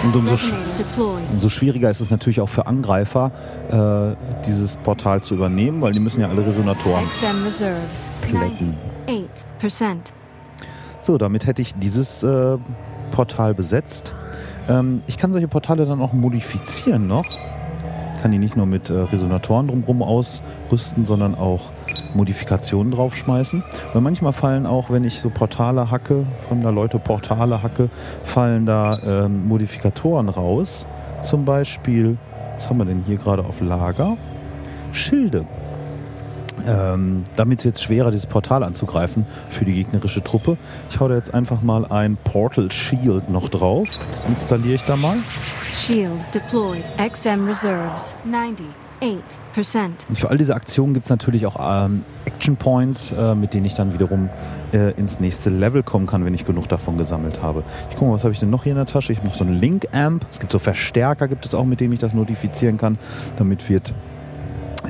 Und 0.03 0.15
umso, 0.15 0.35
deployed. 0.77 1.23
umso 1.31 1.49
schwieriger 1.49 1.89
ist 1.89 1.99
es 1.99 2.11
natürlich 2.11 2.39
auch 2.39 2.49
für 2.49 2.67
Angreifer, 2.67 3.31
äh, 3.69 4.43
dieses 4.45 4.77
Portal 4.77 5.21
zu 5.21 5.33
übernehmen, 5.33 5.81
weil 5.81 5.91
die 5.91 5.99
müssen 5.99 6.21
ja 6.21 6.29
alle 6.29 6.45
Resonatoren. 6.45 7.05
Plecken. 8.21 8.75
98%. 9.59 9.97
So, 11.01 11.17
damit 11.17 11.45
hätte 11.47 11.61
ich 11.61 11.73
dieses 11.75 12.23
äh, 12.23 12.57
Portal 13.11 13.53
besetzt. 13.53 14.13
Ähm, 14.69 15.01
ich 15.07 15.17
kann 15.17 15.31
solche 15.31 15.47
Portale 15.47 15.85
dann 15.85 16.01
auch 16.01 16.13
modifizieren 16.13 17.07
noch. 17.07 17.25
Ich 18.15 18.21
kann 18.21 18.31
die 18.31 18.39
nicht 18.39 18.57
nur 18.57 18.65
mit 18.65 18.89
äh, 18.89 18.93
Resonatoren 18.93 19.67
drumherum 19.67 20.01
ausrüsten, 20.01 21.05
sondern 21.05 21.35
auch 21.35 21.71
Modifikationen 22.13 22.91
draufschmeißen. 22.91 23.63
Weil 23.93 24.01
manchmal 24.01 24.33
fallen 24.33 24.65
auch, 24.65 24.89
wenn 24.89 25.03
ich 25.03 25.19
so 25.19 25.29
Portale 25.29 25.91
hacke, 25.91 26.25
fremder 26.47 26.71
Leute 26.71 26.99
Portale 26.99 27.61
hacke, 27.63 27.89
fallen 28.23 28.65
da 28.65 28.99
ähm, 29.05 29.47
Modifikatoren 29.47 30.29
raus. 30.29 30.85
Zum 31.21 31.45
Beispiel, 31.45 32.17
was 32.55 32.69
haben 32.69 32.77
wir 32.77 32.85
denn 32.85 33.03
hier 33.05 33.17
gerade 33.17 33.43
auf 33.43 33.61
Lager? 33.61 34.17
Schilde. 34.91 35.45
Ähm, 36.65 37.23
damit 37.35 37.59
ist 37.59 37.65
jetzt 37.65 37.83
schwerer, 37.83 38.09
dieses 38.11 38.25
Portal 38.25 38.63
anzugreifen 38.63 39.25
für 39.49 39.63
die 39.63 39.73
gegnerische 39.73 40.23
Truppe. 40.23 40.57
Ich 40.89 40.99
hau 40.99 41.07
da 41.07 41.15
jetzt 41.15 41.33
einfach 41.33 41.61
mal 41.61 41.85
ein 41.85 42.17
Portal 42.23 42.71
Shield 42.71 43.29
noch 43.29 43.49
drauf. 43.49 43.87
Das 44.11 44.25
installiere 44.25 44.75
ich 44.75 44.83
da 44.83 44.95
mal. 44.95 45.17
Shield 45.71 46.33
deployed. 46.33 46.83
XM 46.97 47.45
reserves. 47.47 48.15
98%. 48.29 48.86
Und 50.09 50.17
für 50.17 50.29
all 50.29 50.37
diese 50.37 50.55
Aktionen 50.55 50.93
gibt 50.93 51.05
es 51.05 51.09
natürlich 51.09 51.45
auch 51.45 51.57
ähm, 51.59 52.03
Action 52.25 52.55
Points, 52.55 53.11
äh, 53.11 53.35
mit 53.35 53.53
denen 53.53 53.65
ich 53.65 53.73
dann 53.73 53.93
wiederum 53.93 54.29
äh, 54.73 54.91
ins 54.91 55.19
nächste 55.19 55.49
Level 55.49 55.83
kommen 55.83 56.07
kann, 56.07 56.25
wenn 56.25 56.33
ich 56.33 56.45
genug 56.45 56.67
davon 56.67 56.97
gesammelt 56.97 57.41
habe. 57.41 57.63
Ich 57.89 57.95
gucke 57.95 58.09
mal, 58.09 58.15
was 58.15 58.23
habe 58.23 58.33
ich 58.33 58.39
denn 58.39 58.49
noch 58.49 58.63
hier 58.63 58.71
in 58.71 58.77
der 58.77 58.85
Tasche? 58.85 59.13
Ich 59.13 59.23
noch 59.23 59.35
so 59.35 59.43
einen 59.43 59.59
Link 59.59 59.87
Amp. 59.91 60.25
Es 60.31 60.39
gibt 60.39 60.51
so 60.51 60.59
Verstärker, 60.59 61.27
gibt 61.27 61.45
es 61.45 61.55
auch, 61.55 61.65
mit 61.65 61.79
denen 61.79 61.93
ich 61.93 61.99
das 61.99 62.13
notifizieren 62.13 62.77
kann. 62.77 62.97
Damit 63.37 63.67
wird 63.69 63.93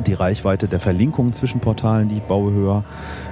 die 0.05 0.13
Reichweite 0.13 0.67
der 0.67 0.79
Verlinkungen 0.79 1.33
zwischen 1.33 1.59
Portalen, 1.59 2.09
die 2.09 2.17
ich 2.17 2.23
baue, 2.23 2.51
höher. 2.51 2.83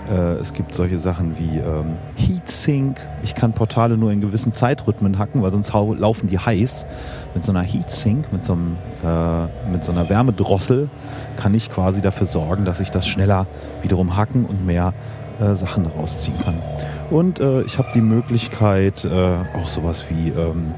Äh, 0.10 0.36
es 0.40 0.54
gibt 0.54 0.76
solche 0.76 1.00
Sachen 1.00 1.38
wie 1.38 1.58
ähm, 1.58 1.98
Heatsink. 2.16 3.00
Ich 3.24 3.36
kann 3.36 3.54
Portale 3.54 3.98
nur 3.98 4.12
in 4.12 4.22
gewissen 4.22 4.52
Zeitrhythmen 4.52 5.18
hacken, 5.18 5.42
weil 5.42 5.52
sonst 5.52 5.74
laufen 5.74 6.28
die 6.28 6.40
heiß. 6.40 6.86
Mit 7.34 7.44
so 7.44 7.52
einer 7.52 7.64
Heatsink, 7.64 8.32
mit 8.32 8.44
so, 8.44 8.54
einem, 8.54 8.78
äh, 9.04 9.72
mit 9.72 9.84
so 9.84 9.92
einer 9.92 10.10
Wärmedrossel, 10.10 10.90
kann 11.38 11.54
ich 11.54 11.70
quasi 11.72 12.02
dafür 12.02 12.28
sorgen, 12.28 12.66
dass 12.66 12.80
ich 12.80 12.92
das 12.92 13.08
schneller 13.08 13.48
wiederum 13.82 14.16
hacken 14.16 14.46
und 14.46 14.66
mehr 14.66 14.94
äh, 15.40 15.56
Sachen 15.56 15.86
rausziehen 15.86 16.38
kann. 16.44 16.56
Und 17.10 17.40
äh, 17.40 17.62
ich 17.64 17.78
habe 17.78 17.90
die 17.94 18.02
Möglichkeit, 18.02 19.06
äh, 19.06 19.10
auch 19.54 19.68
sowas 19.68 20.06
wie 20.10 20.30
ähm, 20.30 20.74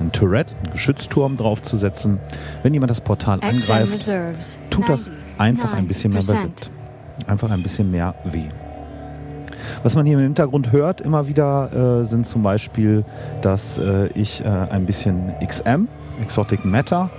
ein 0.00 0.12
Turret, 0.12 0.54
einen 0.64 0.72
Geschützturm 0.72 1.36
draufzusetzen. 1.36 2.20
Wenn 2.62 2.74
jemand 2.74 2.90
das 2.90 3.00
Portal 3.00 3.40
angreift, 3.42 4.10
tut 4.70 4.88
das 4.88 5.10
einfach 5.38 5.74
ein 5.74 5.86
bisschen 5.86 6.12
mehr 6.12 6.22
99%. 6.22 6.70
Einfach 7.26 7.50
ein 7.50 7.62
bisschen 7.62 7.90
mehr 7.90 8.14
weh. 8.24 8.48
Was 9.82 9.94
man 9.94 10.06
hier 10.06 10.18
im 10.18 10.22
Hintergrund 10.22 10.72
hört, 10.72 11.00
immer 11.00 11.28
wieder, 11.28 12.00
äh, 12.00 12.04
sind 12.04 12.26
zum 12.26 12.42
Beispiel, 12.42 13.04
dass 13.40 13.78
äh, 13.78 14.08
ich 14.14 14.44
äh, 14.44 14.48
ein 14.48 14.86
bisschen 14.86 15.34
XM, 15.46 15.88
Exotic 16.20 16.64
Matter, 16.64 17.10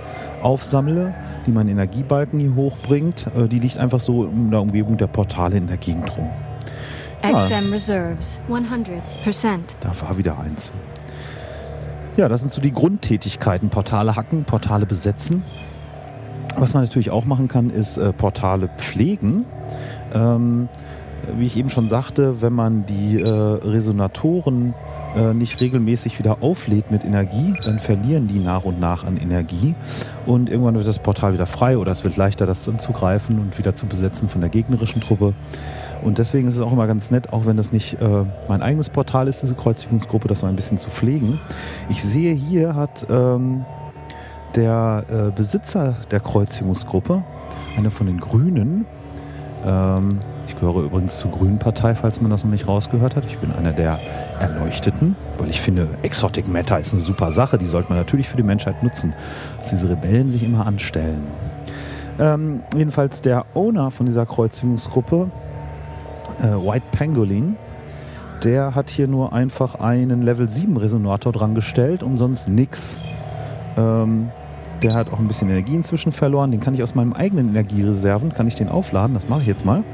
aufsammle, 0.42 1.14
die 1.46 1.50
mein 1.50 1.68
Energiebalken 1.68 2.40
hier 2.40 2.54
hochbringt. 2.54 3.26
Äh, 3.36 3.48
die 3.48 3.58
liegt 3.58 3.78
einfach 3.78 4.00
so 4.00 4.24
in 4.24 4.50
der 4.50 4.60
Umgebung 4.60 4.96
der 4.96 5.06
Portale 5.06 5.56
in 5.56 5.66
der 5.66 5.76
Gegend 5.76 6.16
rum. 6.16 6.30
Ja. 7.22 7.40
XM 7.40 7.72
reserves. 7.72 8.40
100%. 8.48 9.58
Da 9.80 9.92
war 10.00 10.18
wieder 10.18 10.38
eins. 10.38 10.72
Ja, 12.16 12.28
das 12.28 12.40
sind 12.40 12.52
so 12.52 12.60
die 12.60 12.72
Grundtätigkeiten. 12.72 13.70
Portale 13.70 14.16
hacken, 14.16 14.44
Portale 14.44 14.86
besetzen. 14.86 15.42
Was 16.56 16.74
man 16.74 16.82
natürlich 16.82 17.10
auch 17.10 17.24
machen 17.24 17.48
kann, 17.48 17.70
ist 17.70 17.96
äh, 17.96 18.12
Portale 18.12 18.68
pflegen. 18.76 19.46
Ähm, 20.12 20.68
wie 21.36 21.46
ich 21.46 21.56
eben 21.56 21.70
schon 21.70 21.88
sagte, 21.88 22.40
wenn 22.42 22.52
man 22.52 22.84
die 22.86 23.20
äh, 23.20 23.28
Resonatoren 23.28 24.74
äh, 25.16 25.34
nicht 25.34 25.60
regelmäßig 25.60 26.18
wieder 26.18 26.38
auflädt 26.40 26.90
mit 26.90 27.04
Energie, 27.04 27.52
dann 27.64 27.78
verlieren 27.78 28.26
die 28.26 28.38
nach 28.38 28.64
und 28.64 28.80
nach 28.80 29.04
an 29.04 29.16
Energie. 29.16 29.74
Und 30.26 30.50
irgendwann 30.50 30.74
wird 30.74 30.86
das 30.86 30.98
Portal 30.98 31.32
wieder 31.34 31.46
frei 31.46 31.78
oder 31.78 31.92
es 31.92 32.02
wird 32.02 32.16
leichter, 32.16 32.46
das 32.46 32.68
anzugreifen 32.68 33.38
und 33.38 33.58
wieder 33.58 33.74
zu 33.74 33.86
besetzen 33.86 34.28
von 34.28 34.40
der 34.40 34.50
gegnerischen 34.50 35.00
Truppe. 35.00 35.34
Und 36.02 36.18
deswegen 36.18 36.48
ist 36.48 36.56
es 36.56 36.60
auch 36.60 36.72
immer 36.72 36.86
ganz 36.86 37.10
nett, 37.10 37.32
auch 37.32 37.46
wenn 37.46 37.56
das 37.56 37.72
nicht 37.72 38.00
äh, 38.00 38.24
mein 38.48 38.62
eigenes 38.62 38.90
Portal 38.90 39.28
ist, 39.28 39.42
diese 39.42 39.54
Kreuzigungsgruppe, 39.54 40.26
das 40.26 40.42
mal 40.42 40.48
ein 40.48 40.56
bisschen 40.56 40.78
zu 40.78 40.90
pflegen. 40.90 41.38
Ich 41.88 42.02
sehe 42.02 42.32
hier 42.34 42.74
hat 42.74 43.06
ähm, 43.08 43.64
der 44.56 45.04
äh, 45.08 45.30
Besitzer 45.30 45.96
der 46.10 46.20
Kreuzigungsgruppe, 46.20 47.22
einer 47.76 47.90
von 47.90 48.08
den 48.08 48.18
Grünen, 48.18 48.86
ähm, 49.64 50.18
ich 50.46 50.58
gehöre 50.58 50.82
übrigens 50.82 51.18
zur 51.18 51.30
Grünen 51.30 51.58
Partei, 51.58 51.94
falls 51.94 52.20
man 52.20 52.30
das 52.30 52.44
noch 52.44 52.50
nicht 52.50 52.66
rausgehört 52.66 53.16
hat. 53.16 53.24
Ich 53.26 53.38
bin 53.38 53.52
einer 53.52 53.72
der 53.72 53.98
Erleuchteten, 54.40 55.16
weil 55.38 55.50
ich 55.50 55.60
finde, 55.60 55.88
Exotic 56.02 56.48
Matter 56.48 56.78
ist 56.78 56.92
eine 56.92 57.00
super 57.00 57.30
Sache. 57.32 57.58
Die 57.58 57.66
sollte 57.66 57.90
man 57.90 57.98
natürlich 57.98 58.28
für 58.28 58.36
die 58.36 58.42
Menschheit 58.42 58.82
nutzen, 58.82 59.14
dass 59.58 59.70
diese 59.70 59.88
Rebellen 59.88 60.28
sich 60.28 60.42
immer 60.42 60.66
anstellen. 60.66 61.22
Ähm, 62.18 62.62
jedenfalls 62.76 63.22
der 63.22 63.46
Owner 63.54 63.90
von 63.90 64.06
dieser 64.06 64.26
Kreuzigungsgruppe, 64.26 65.30
äh, 66.38 66.42
White 66.42 66.86
Pangolin, 66.92 67.56
der 68.44 68.74
hat 68.74 68.90
hier 68.90 69.06
nur 69.06 69.32
einfach 69.32 69.76
einen 69.76 70.22
Level 70.22 70.48
7 70.48 70.76
Resonator 70.76 71.32
dran 71.32 71.54
gestellt, 71.54 72.02
umsonst 72.02 72.48
nix. 72.48 72.98
Ähm, 73.76 74.30
der 74.82 74.94
hat 74.94 75.12
auch 75.12 75.18
ein 75.18 75.28
bisschen 75.28 75.48
Energie 75.48 75.74
inzwischen 75.76 76.12
verloren. 76.12 76.50
Den 76.50 76.60
kann 76.60 76.74
ich 76.74 76.82
aus 76.82 76.94
meinem 76.94 77.12
eigenen 77.12 77.48
Energiereserven, 77.48 78.32
kann 78.32 78.48
ich 78.48 78.54
den 78.54 78.68
aufladen. 78.68 79.14
Das 79.14 79.28
mache 79.28 79.42
ich 79.42 79.46
jetzt 79.46 79.64
mal. 79.64 79.84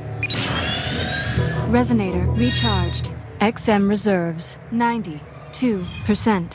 Resonator 1.73 2.37
recharged. 2.37 3.11
XM 3.41 3.89
reserves. 3.89 4.59
92%. 4.73 5.19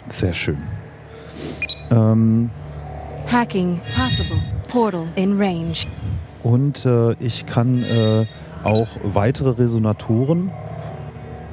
Sehr 0.10 0.34
schön. 0.34 0.58
Ähm, 1.92 2.50
Hacking 3.32 3.80
possible. 3.96 4.38
Portal 4.68 5.06
in 5.16 5.40
range. 5.40 5.86
und 6.42 6.86
äh, 6.86 7.14
ich 7.20 7.46
kann 7.46 7.84
äh, 7.84 8.26
auch 8.64 8.88
weitere 9.04 9.50
Resonatoren, 9.52 10.52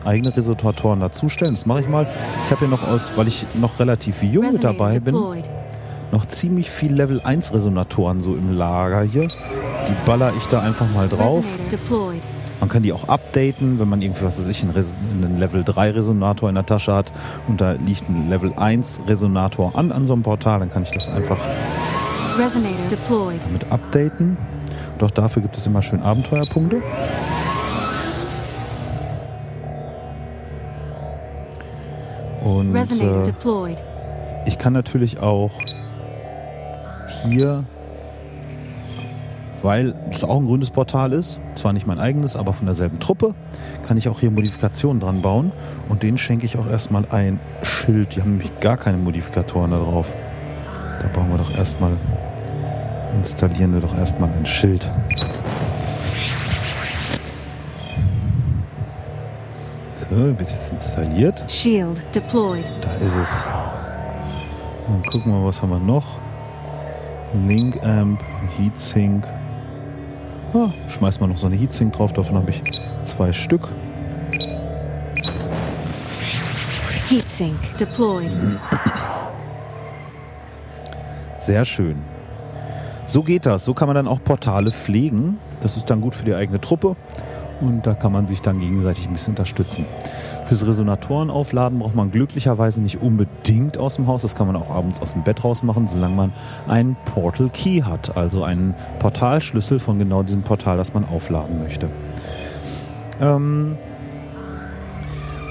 eigene 0.04 0.34
Resonatoren 0.34 1.00
dazustellen. 1.00 1.54
Das 1.54 1.66
mache 1.66 1.80
ich 1.82 1.88
mal. 1.88 2.06
Ich 2.46 2.50
habe 2.50 2.60
hier 2.60 2.68
noch 2.68 2.86
aus, 2.88 3.12
weil 3.16 3.28
ich 3.28 3.44
noch 3.60 3.78
relativ 3.78 4.22
jung 4.22 4.46
Resonator 4.46 4.72
dabei 4.72 5.00
bin, 5.00 5.14
deployed. 5.14 5.44
Noch 6.12 6.26
ziemlich 6.26 6.70
viel 6.70 6.92
Level 6.92 7.20
1 7.22 7.52
Resonatoren 7.52 8.20
so 8.20 8.34
im 8.34 8.52
Lager 8.52 9.02
hier. 9.02 9.28
Die 9.28 9.94
baller 10.06 10.32
ich 10.36 10.46
da 10.46 10.60
einfach 10.60 10.86
mal 10.94 11.08
drauf. 11.08 11.44
Man 12.60 12.68
kann 12.68 12.82
die 12.82 12.92
auch 12.92 13.08
updaten, 13.08 13.80
wenn 13.80 13.88
man 13.88 14.02
irgendwie, 14.02 14.24
was 14.24 14.38
weiß 14.38 14.46
ich, 14.48 14.62
einen, 14.62 14.72
Res 14.72 14.94
einen 15.14 15.38
Level 15.38 15.64
3 15.64 15.92
Resonator 15.92 16.48
in 16.50 16.56
der 16.56 16.66
Tasche 16.66 16.92
hat 16.92 17.10
und 17.48 17.60
da 17.60 17.72
liegt 17.72 18.08
ein 18.08 18.28
Level 18.28 18.52
1 18.54 19.02
Resonator 19.06 19.72
an, 19.74 19.92
an 19.92 20.06
so 20.06 20.12
einem 20.12 20.22
Portal, 20.22 20.60
dann 20.60 20.70
kann 20.70 20.82
ich 20.82 20.90
das 20.90 21.08
einfach 21.08 21.38
damit 23.46 23.70
updaten. 23.70 24.36
Doch 24.98 25.10
dafür 25.10 25.40
gibt 25.42 25.56
es 25.56 25.66
immer 25.66 25.80
schön 25.80 26.02
Abenteuerpunkte. 26.02 26.82
Und 32.42 32.74
äh, 32.74 33.74
ich 34.46 34.58
kann 34.58 34.72
natürlich 34.72 35.20
auch 35.20 35.50
hier, 37.28 37.64
weil 39.62 39.94
es 40.10 40.24
auch 40.24 40.38
ein 40.38 40.46
grünes 40.46 40.70
Portal 40.70 41.12
ist, 41.12 41.40
zwar 41.54 41.72
nicht 41.72 41.86
mein 41.86 41.98
eigenes, 42.00 42.36
aber 42.36 42.52
von 42.52 42.66
derselben 42.66 42.98
Truppe, 42.98 43.34
kann 43.86 43.98
ich 43.98 44.08
auch 44.08 44.20
hier 44.20 44.30
Modifikationen 44.30 45.00
dran 45.00 45.20
bauen. 45.20 45.52
Und 45.88 46.02
denen 46.02 46.18
schenke 46.18 46.46
ich 46.46 46.56
auch 46.56 46.66
erstmal 46.66 47.04
ein 47.10 47.40
Schild. 47.62 48.16
Die 48.16 48.20
haben 48.20 48.32
nämlich 48.32 48.56
gar 48.60 48.76
keine 48.76 48.96
Modifikatoren 48.96 49.70
da 49.70 49.78
drauf. 49.78 50.14
Da 50.98 51.08
bauen 51.08 51.30
wir 51.30 51.38
doch 51.38 51.58
erstmal, 51.58 51.92
installieren 53.14 53.74
wir 53.74 53.80
doch 53.80 53.96
erstmal 53.96 54.30
ein 54.30 54.46
Schild. 54.46 54.90
So, 60.10 60.16
wird 60.16 60.40
jetzt 60.40 60.72
installiert. 60.72 61.44
Shield 61.48 62.06
deployed. 62.14 62.64
Da 62.82 63.04
ist 63.04 63.16
es. 63.16 63.44
Dann 64.86 65.02
gucken 65.10 65.32
wir, 65.32 65.44
was 65.46 65.62
haben 65.62 65.70
wir 65.70 65.78
noch. 65.78 66.18
Link 67.32 67.82
Amp, 67.84 68.22
Heatsink. 68.56 69.24
Ah, 70.52 70.68
schmeißen 70.88 71.20
wir 71.20 71.28
noch 71.28 71.38
so 71.38 71.46
eine 71.46 71.56
Heatsink 71.56 71.92
drauf, 71.92 72.12
davon 72.12 72.36
habe 72.36 72.50
ich 72.50 72.62
zwei 73.04 73.32
Stück. 73.32 73.68
Heatsink 77.08 77.56
deployed. 77.78 78.30
Sehr 81.38 81.64
schön. 81.64 82.02
So 83.06 83.22
geht 83.22 83.46
das. 83.46 83.64
So 83.64 83.74
kann 83.74 83.88
man 83.88 83.96
dann 83.96 84.06
auch 84.06 84.22
Portale 84.22 84.70
pflegen. 84.70 85.38
Das 85.62 85.76
ist 85.76 85.90
dann 85.90 86.00
gut 86.00 86.14
für 86.14 86.24
die 86.24 86.34
eigene 86.34 86.60
Truppe. 86.60 86.94
Und 87.60 87.86
da 87.86 87.94
kann 87.94 88.12
man 88.12 88.26
sich 88.26 88.42
dann 88.42 88.60
gegenseitig 88.60 89.06
ein 89.06 89.12
bisschen 89.12 89.32
unterstützen. 89.32 89.84
Fürs 90.46 90.66
Resonatorenaufladen 90.66 91.78
braucht 91.78 91.94
man 91.94 92.10
glücklicherweise 92.10 92.80
nicht 92.80 93.02
unbedingt 93.02 93.78
aus 93.78 93.96
dem 93.96 94.06
Haus. 94.06 94.22
Das 94.22 94.34
kann 94.34 94.46
man 94.46 94.56
auch 94.56 94.70
abends 94.70 95.00
aus 95.00 95.12
dem 95.12 95.22
Bett 95.22 95.44
raus 95.44 95.62
machen, 95.62 95.86
solange 95.86 96.14
man 96.14 96.32
einen 96.66 96.96
Portal 97.04 97.50
Key 97.50 97.82
hat, 97.82 98.16
also 98.16 98.42
einen 98.42 98.74
Portalschlüssel 98.98 99.78
von 99.78 99.98
genau 99.98 100.22
diesem 100.22 100.42
Portal, 100.42 100.76
das 100.76 100.92
man 100.92 101.04
aufladen 101.04 101.62
möchte. 101.62 101.88
Ähm 103.20 103.76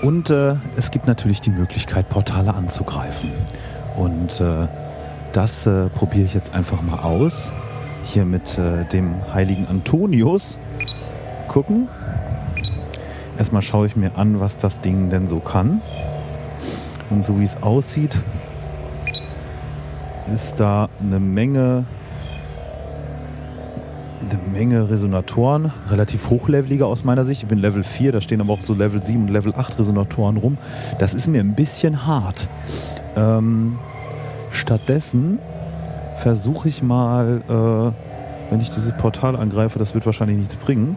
und 0.01 0.29
äh, 0.29 0.55
es 0.77 0.91
gibt 0.91 1.07
natürlich 1.07 1.41
die 1.41 1.49
Möglichkeit, 1.49 2.09
Portale 2.09 2.53
anzugreifen. 2.53 3.31
Und 3.97 4.39
äh, 4.39 4.67
das 5.33 5.65
äh, 5.65 5.89
probiere 5.89 6.25
ich 6.25 6.33
jetzt 6.33 6.53
einfach 6.53 6.81
mal 6.81 6.99
aus. 6.99 7.53
Hier 8.03 8.25
mit 8.25 8.57
äh, 8.57 8.85
dem 8.85 9.13
heiligen 9.33 9.67
Antonius. 9.67 10.57
Gucken. 11.49 11.89
Erstmal 13.37 13.61
schaue 13.61 13.87
ich 13.87 13.95
mir 13.95 14.15
an, 14.17 14.39
was 14.39 14.55
das 14.55 14.81
Ding 14.81 15.09
denn 15.09 15.27
so 15.27 15.39
kann. 15.39 15.81
Und 17.09 17.25
so 17.25 17.39
wie 17.39 17.43
es 17.43 17.61
aussieht, 17.63 18.21
ist 20.33 20.59
da 20.59 20.89
eine 21.01 21.19
Menge, 21.19 21.85
eine 24.21 24.39
Menge 24.53 24.89
Resonatoren, 24.89 25.71
relativ 25.89 26.29
hochlevelige 26.29 26.85
aus 26.85 27.03
meiner 27.03 27.25
Sicht. 27.25 27.43
Ich 27.43 27.49
bin 27.49 27.57
Level 27.57 27.83
4, 27.83 28.11
da 28.11 28.21
stehen 28.21 28.41
aber 28.41 28.53
auch 28.53 28.61
so 28.61 28.75
Level 28.75 29.01
7 29.01 29.23
und 29.23 29.29
Level 29.29 29.53
8 29.55 29.79
Resonatoren 29.79 30.37
rum. 30.37 30.57
Das 30.99 31.15
ist 31.15 31.27
mir 31.27 31.41
ein 31.41 31.55
bisschen 31.55 32.05
hart. 32.05 32.47
Ähm, 33.15 33.79
stattdessen 34.51 35.39
versuche 36.17 36.69
ich 36.69 36.83
mal, 36.83 37.41
äh, 37.49 38.51
wenn 38.51 38.61
ich 38.61 38.69
dieses 38.69 38.91
Portal 38.97 39.35
angreife, 39.35 39.79
das 39.79 39.95
wird 39.95 40.05
wahrscheinlich 40.05 40.37
nichts 40.37 40.55
bringen. 40.55 40.95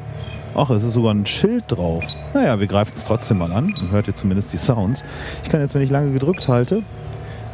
Ach, 0.54 0.68
es 0.68 0.84
ist 0.84 0.92
sogar 0.92 1.14
ein 1.14 1.24
Schild 1.24 1.64
drauf. 1.68 2.04
Naja, 2.34 2.60
wir 2.60 2.66
greifen 2.66 2.92
es 2.94 3.04
trotzdem 3.04 3.38
mal 3.38 3.52
an. 3.52 3.72
Man 3.80 3.90
hört 3.90 4.06
ihr 4.06 4.14
zumindest 4.14 4.52
die 4.52 4.58
Sounds. 4.58 5.02
Ich 5.42 5.48
kann 5.48 5.60
jetzt, 5.60 5.74
wenn 5.74 5.80
ich 5.80 5.90
lange 5.90 6.12
gedrückt 6.12 6.46
halte, 6.46 6.82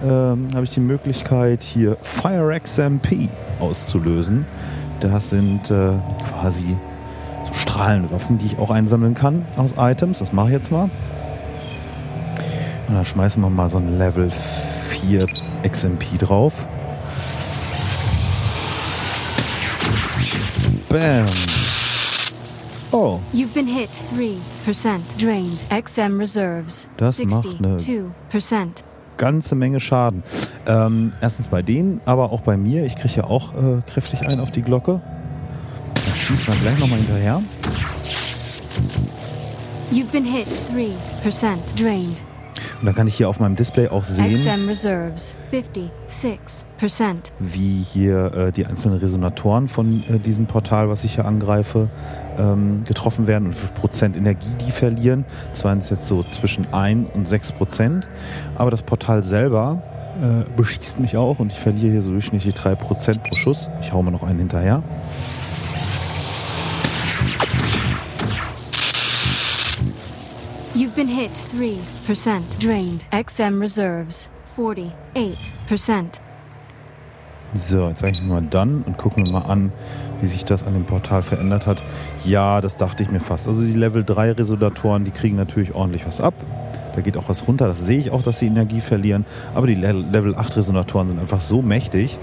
ähm, 0.03 0.49
habe 0.53 0.65
ich 0.65 0.71
die 0.71 0.81
Möglichkeit, 0.81 1.63
hier 1.63 1.97
Fire 2.03 2.59
XMP 2.59 3.29
auszulösen. 3.61 4.47
Das 4.99 5.31
sind 5.31 5.71
äh, 5.71 5.93
quasi 6.29 6.77
so 7.45 7.55
Strahlenwaffen, 7.55 8.39
die 8.39 8.47
ich 8.47 8.59
auch 8.59 8.71
einsammeln 8.71 9.15
kann 9.15 9.47
aus 9.57 9.75
Items. 9.79 10.19
Das 10.19 10.33
mache 10.33 10.49
ich 10.49 10.55
jetzt 10.55 10.73
mal. 10.73 10.91
Und 12.89 12.95
dann 12.95 13.05
schmeißen 13.05 13.41
wir 13.41 13.51
mal 13.51 13.69
so 13.69 13.79
ein 13.79 13.97
Level 13.97 14.31
4 14.89 15.25
XMP 15.63 16.19
drauf. 16.19 16.67
Bam. 20.89 21.27
Oh, 22.91 23.19
You've 23.35 23.53
been 23.53 23.67
hit 23.67 23.91
3% 24.17 24.99
drained. 25.21 25.59
XM 25.71 26.19
reserves 26.19 26.89
Das 26.97 27.23
macht 27.25 27.47
eine- 27.59 27.77
62%. 27.77 28.83
ganze 29.19 29.55
Menge 29.55 29.79
Schaden. 29.81 30.23
Ähm, 30.67 31.13
erstens 31.21 31.49
bei 31.49 31.61
denen, 31.61 32.01
aber 32.07 32.33
auch 32.33 32.41
bei 32.41 32.57
mir. 32.57 32.85
Ich 32.87 32.97
kriege 32.97 33.15
ja 33.17 33.25
auch 33.25 33.53
äh, 33.55 33.83
kräftig 33.93 34.27
ein 34.27 34.41
auf 34.41 34.51
die 34.53 34.63
Glocke. 34.63 35.03
Da 35.95 36.15
schießen 36.15 36.47
wir 36.47 36.55
gleich 36.61 36.79
nochmal 36.79 36.99
hinterher. 36.99 37.43
You've 39.93 40.11
been 40.13 40.25
hit 40.25 40.47
3% 40.75 41.57
drained. 41.77 42.17
Und 42.81 42.87
dann 42.87 42.95
kann 42.95 43.09
ich 43.09 43.15
hier 43.17 43.29
auf 43.29 43.41
meinem 43.41 43.57
Display 43.57 43.89
auch 43.89 44.05
sehen, 44.05 44.35
XM 44.35 44.69
reserves 44.69 45.35
56%. 45.53 46.63
wie 47.41 47.85
hier 47.93 48.33
äh, 48.35 48.53
die 48.53 48.67
einzelnen 48.67 48.99
Resonatoren 48.99 49.69
von 49.69 50.05
äh, 50.09 50.19
diesem 50.19 50.47
Portal, 50.47 50.89
was 50.89 51.03
ich 51.03 51.17
hier 51.17 51.25
angreife, 51.25 51.89
ähm, 52.39 52.85
getroffen 52.85 53.27
werden 53.27 53.47
und 53.49 53.55
wie 53.55 53.59
viel 53.59 53.71
Prozent 53.71 54.17
Energie 54.17 54.51
die 54.65 54.71
verlieren. 54.71 55.25
Das 55.51 55.65
waren 55.65 55.81
jetzt 55.81 56.07
so 56.07 56.23
zwischen 56.23 56.73
1 56.73 57.11
und 57.15 57.29
6 57.29 57.53
Prozent. 57.53 58.07
Aber 58.55 58.71
das 58.71 58.83
Portal 58.83 59.25
selber 59.25 59.83
äh, 60.23 60.45
beschießt 60.57 61.01
mich 61.01 61.17
auch 61.17 61.41
und 61.41 61.53
ich 61.53 61.59
verliere 61.59 61.91
hier 61.93 62.03
so 62.03 62.13
durchschnittlich 62.13 62.55
3 62.55 62.77
Prozent 62.77 63.23
pro 63.25 63.35
Schuss. 63.35 63.71
Ich 63.83 63.93
hau 63.93 64.03
mal 64.03 64.11
noch 64.13 64.23
einen 64.23 64.39
hinterher. 64.39 64.85
You've 70.79 70.95
been 70.95 71.09
hit 71.09 71.33
3% 71.57 72.61
drained. 72.61 73.05
XM 73.11 73.61
reserves 73.61 74.31
48%. 74.57 76.21
So, 77.53 77.89
jetzt 77.89 77.99
sage 77.99 78.13
ich 78.13 78.23
mal 78.23 78.43
dann 78.43 78.83
und 78.83 78.97
gucken 78.97 79.27
wir 79.27 79.33
mal 79.33 79.41
an, 79.41 79.73
wie 80.21 80.29
sich 80.29 80.45
das 80.45 80.63
an 80.63 80.75
dem 80.75 80.85
Portal 80.85 81.25
verändert 81.25 81.67
hat. 81.67 81.83
Ja, 82.25 82.61
das 82.61 82.77
dachte 82.77 83.03
ich 83.03 83.11
mir 83.11 83.19
fast. 83.19 83.49
Also 83.49 83.63
die 83.63 83.73
Level 83.73 84.05
3 84.05 84.31
Resonatoren, 84.31 85.05
die 85.05 85.11
kriegen 85.11 85.35
natürlich 85.35 85.75
ordentlich 85.75 86.07
was 86.07 86.21
ab. 86.21 86.35
Da 86.95 87.01
geht 87.01 87.17
auch 87.17 87.29
was 87.29 87.49
runter. 87.49 87.67
Das 87.67 87.81
sehe 87.81 87.99
ich 87.99 88.13
auch, 88.13 88.23
dass 88.23 88.39
sie 88.39 88.47
Energie 88.47 88.81
verlieren. 88.81 89.27
Aber 89.57 89.67
die 89.67 89.75
Le 89.75 89.91
Level 89.91 90.37
8 90.37 90.59
Resonatoren 90.59 91.09
sind 91.09 91.19
einfach 91.19 91.41
so 91.41 91.61
mächtig, 91.61 92.17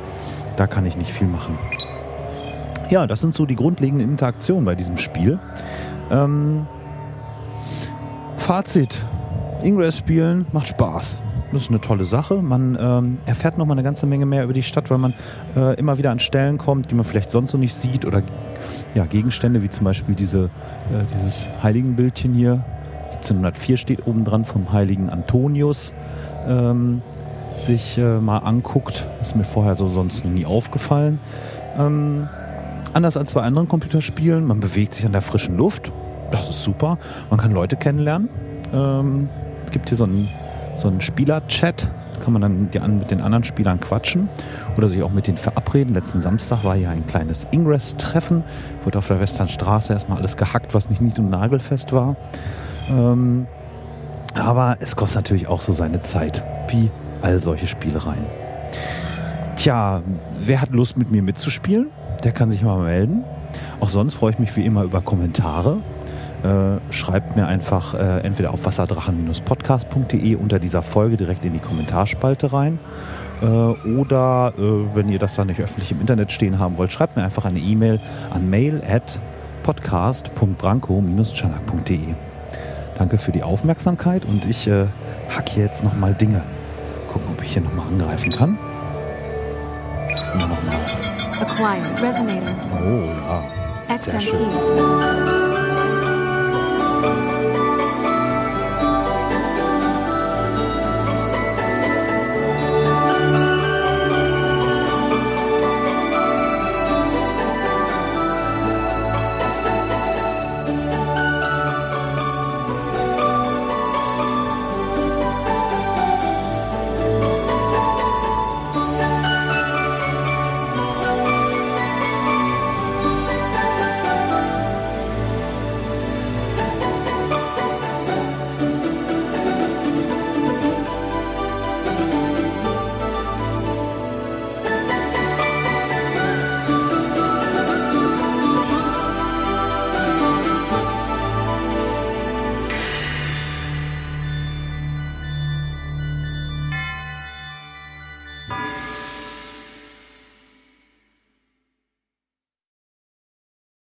da 0.55 0.65
kann 0.65 0.85
ich 0.85 0.95
nicht 0.95 1.11
viel 1.11 1.27
machen. 1.27 1.57
Ja, 2.89 3.05
das 3.05 3.19
sind 3.19 3.35
so 3.35 3.45
die 3.45 3.57
grundlegenden 3.57 4.09
Interaktionen 4.09 4.63
bei 4.63 4.75
diesem 4.75 4.97
Spiel. 4.97 5.39
Ähm, 6.09 6.67
Fazit. 8.45 8.99
Ingress 9.63 9.97
spielen 9.97 10.45
macht 10.51 10.67
Spaß. 10.67 11.19
Das 11.51 11.63
ist 11.63 11.69
eine 11.69 11.81
tolle 11.81 12.05
Sache. 12.05 12.43
Man 12.43 12.77
ähm, 12.79 13.17
erfährt 13.25 13.57
noch 13.57 13.65
mal 13.65 13.71
eine 13.71 13.81
ganze 13.81 14.05
Menge 14.05 14.27
mehr 14.27 14.43
über 14.43 14.53
die 14.53 14.61
Stadt, 14.61 14.91
weil 14.91 14.99
man 14.99 15.15
äh, 15.55 15.73
immer 15.79 15.97
wieder 15.97 16.11
an 16.11 16.19
Stellen 16.19 16.59
kommt, 16.59 16.91
die 16.91 16.93
man 16.95 17.05
vielleicht 17.05 17.31
sonst 17.31 17.49
so 17.49 17.57
nicht 17.57 17.73
sieht. 17.73 18.05
Oder 18.05 18.21
ja, 18.93 19.05
Gegenstände 19.05 19.63
wie 19.63 19.69
zum 19.71 19.85
Beispiel 19.85 20.13
diese, 20.13 20.51
äh, 20.93 21.05
dieses 21.11 21.49
Heiligenbildchen 21.63 22.35
hier. 22.35 22.63
1704 23.15 23.77
steht 23.77 24.05
oben 24.05 24.23
dran 24.25 24.45
vom 24.45 24.71
heiligen 24.71 25.09
Antonius. 25.09 25.95
Ähm, 26.47 27.01
sich 27.57 27.97
äh, 27.97 28.19
mal 28.19 28.37
anguckt. 28.37 29.07
Ist 29.21 29.35
mir 29.35 29.43
vorher 29.43 29.73
so 29.73 29.87
sonst 29.87 30.23
noch 30.23 30.31
nie 30.31 30.45
aufgefallen. 30.45 31.17
Ähm, 31.79 32.27
anders 32.93 33.17
als 33.17 33.33
bei 33.33 33.41
anderen 33.41 33.67
Computerspielen, 33.67 34.45
man 34.45 34.59
bewegt 34.59 34.93
sich 34.93 35.03
an 35.03 35.13
der 35.13 35.23
frischen 35.23 35.57
Luft. 35.57 35.91
Das 36.31 36.49
ist 36.49 36.63
super. 36.63 36.97
Man 37.29 37.39
kann 37.39 37.51
Leute 37.51 37.75
kennenlernen. 37.75 38.29
Ähm, 38.73 39.29
es 39.63 39.71
gibt 39.71 39.89
hier 39.89 39.97
so 39.97 40.05
einen, 40.05 40.29
so 40.75 40.87
einen 40.87 41.01
Spieler-Chat. 41.01 41.87
Da 42.15 42.23
kann 42.23 42.33
man 42.33 42.41
dann 42.41 42.69
die, 42.71 42.79
mit 42.79 43.11
den 43.11 43.21
anderen 43.21 43.43
Spielern 43.43 43.79
quatschen 43.79 44.29
oder 44.77 44.87
sich 44.87 45.03
auch 45.03 45.11
mit 45.11 45.27
denen 45.27 45.37
verabreden. 45.37 45.93
Letzten 45.93 46.21
Samstag 46.21 46.63
war 46.63 46.75
hier 46.75 46.89
ein 46.89 47.05
kleines 47.05 47.47
Ingress-Treffen. 47.51 48.43
Wurde 48.83 48.97
auf 48.99 49.07
der 49.07 49.19
Westernstraße 49.19 49.93
erstmal 49.93 50.19
alles 50.19 50.37
gehackt, 50.37 50.73
was 50.73 50.89
nicht 50.89 51.01
nied- 51.01 51.19
und 51.19 51.29
nagelfest 51.29 51.91
war. 51.91 52.15
Ähm, 52.89 53.47
aber 54.33 54.77
es 54.79 54.95
kostet 54.95 55.17
natürlich 55.17 55.47
auch 55.47 55.61
so 55.61 55.71
seine 55.71 56.01
Zeit, 56.01 56.43
wie 56.69 56.89
all 57.21 57.41
solche 57.41 57.67
Spielereien. 57.67 58.25
Tja, 59.55 60.01
wer 60.39 60.61
hat 60.61 60.69
Lust 60.71 60.97
mit 60.97 61.11
mir 61.11 61.23
mitzuspielen? 61.23 61.87
Der 62.23 62.33
kann 62.33 62.49
sich 62.49 62.61
mal 62.61 62.79
melden. 62.79 63.23
Auch 63.79 63.89
sonst 63.89 64.13
freue 64.13 64.31
ich 64.31 64.39
mich 64.39 64.55
wie 64.55 64.65
immer 64.65 64.83
über 64.83 65.01
Kommentare. 65.01 65.77
Äh, 66.45 66.79
schreibt 66.91 67.35
mir 67.35 67.47
einfach 67.47 67.95
äh, 67.95 68.19
entweder 68.19 68.53
auf 68.53 68.63
wasserdrachen-podcast.de 68.65 70.35
unter 70.35 70.59
dieser 70.59 70.83
Folge 70.83 71.17
direkt 71.17 71.43
in 71.43 71.53
die 71.53 71.59
Kommentarspalte 71.59 72.53
rein. 72.53 72.77
Äh, 73.41 73.45
oder 73.45 74.53
äh, 74.55 74.61
wenn 74.93 75.09
ihr 75.09 75.17
das 75.17 75.33
dann 75.35 75.47
nicht 75.47 75.59
öffentlich 75.59 75.91
im 75.91 76.01
Internet 76.01 76.31
stehen 76.31 76.59
haben 76.59 76.77
wollt, 76.77 76.91
schreibt 76.91 77.15
mir 77.15 77.23
einfach 77.23 77.45
eine 77.45 77.57
E-Mail 77.57 77.99
an 78.29 78.47
mail 78.47 78.79
at 78.87 79.19
podcast.branko-chanak.de. 79.63 82.13
Danke 82.95 83.17
für 83.17 83.31
die 83.31 83.41
Aufmerksamkeit 83.41 84.23
und 84.25 84.45
ich 84.45 84.67
äh, 84.67 84.85
hack 85.35 85.49
hier 85.49 85.63
jetzt 85.63 85.83
nochmal 85.83 86.13
Dinge. 86.13 86.43
Gucken, 87.11 87.29
ob 87.31 87.41
ich 87.43 87.53
hier 87.53 87.63
nochmal 87.63 87.87
angreifen 87.87 88.31
kann. 88.31 88.59
Immer 90.33 90.47
nochmal. 90.47 90.75
Acquired 91.41 92.03
resonator. 92.03 92.53
Oh 92.73 93.09
ja. 93.89 93.95
Sehr 93.95 94.21
schön. 94.21 94.41
XMP. 94.41 95.34